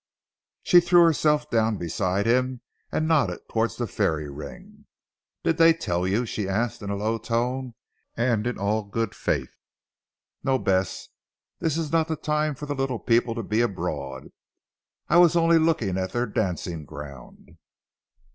She 0.63 0.79
threw 0.79 1.03
herself 1.03 1.47
down 1.51 1.77
beside 1.77 2.25
him 2.25 2.61
and 2.91 3.07
nodded 3.07 3.47
towards 3.47 3.75
the 3.77 3.85
fairy 3.85 4.31
ring. 4.31 4.87
"Did 5.43 5.57
they 5.57 5.73
tell 5.73 6.07
you?" 6.07 6.25
she 6.25 6.47
asked 6.49 6.81
in 6.81 6.89
low 6.89 7.19
tone, 7.19 7.75
and 8.17 8.47
in 8.47 8.57
all 8.57 8.81
good 8.81 9.13
faith. 9.13 9.59
"No, 10.43 10.57
Bess. 10.57 11.09
This 11.59 11.77
is 11.77 11.91
not 11.91 12.07
the 12.07 12.15
time 12.15 12.55
for 12.55 12.65
the 12.65 12.73
little 12.73 12.97
people 12.97 13.35
to 13.35 13.43
be 13.43 13.61
abroad. 13.61 14.31
I 15.07 15.17
was 15.17 15.35
only 15.35 15.59
looking 15.59 15.99
at 15.99 16.13
their 16.13 16.25
dancing 16.25 16.83
ground." 16.83 17.59